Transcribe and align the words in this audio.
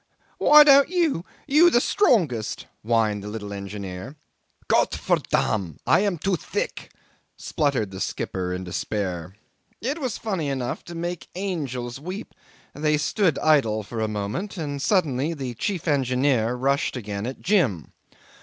"Why 0.39 0.63
don't 0.63 0.89
you 0.89 1.25
you 1.45 1.69
the 1.69 1.79
strongest?" 1.79 2.65
whined 2.81 3.23
the 3.23 3.27
little 3.27 3.53
engineer. 3.53 4.15
"Gott 4.67 4.95
for 4.95 5.17
dam! 5.29 5.77
I 5.85 5.99
am 5.99 6.17
too 6.17 6.35
thick," 6.35 6.91
spluttered 7.37 7.91
the 7.91 8.01
skipper 8.01 8.51
in 8.51 8.63
despair. 8.63 9.35
It 9.79 9.99
was 10.01 10.17
funny 10.17 10.49
enough 10.49 10.83
to 10.85 10.95
make 10.95 11.27
angels 11.35 11.99
weep. 11.99 12.33
They 12.73 12.97
stood 12.97 13.37
idle 13.37 13.83
for 13.83 14.01
a 14.01 14.07
moment, 14.07 14.57
and 14.57 14.81
suddenly 14.81 15.35
the 15.35 15.53
chief 15.53 15.87
engineer 15.87 16.55
rushed 16.55 16.97
again 16.97 17.27
at 17.27 17.39
Jim. 17.39 17.91